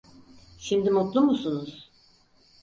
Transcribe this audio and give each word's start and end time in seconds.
Şimdi 0.59 0.89
mutlu 0.91 1.21
musunuz? 1.21 1.91